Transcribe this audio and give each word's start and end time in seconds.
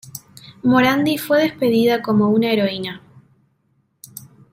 Morandi 0.63 1.19
fue 1.19 1.43
despedida 1.43 2.01
como 2.01 2.29
una 2.29 2.49
heroína. 2.51 3.03